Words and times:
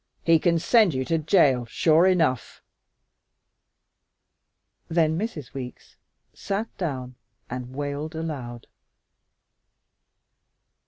He 0.23 0.39
can 0.39 0.57
send 0.57 0.95
you 0.95 1.05
to 1.05 1.19
jail, 1.19 1.63
sure 1.67 2.07
enough!" 2.07 2.63
Then 4.87 5.15
Mrs. 5.15 5.53
Weeks 5.53 5.97
sat 6.33 6.75
down 6.79 7.13
and 7.51 7.75
wailed 7.75 8.15
aloud. 8.15 8.65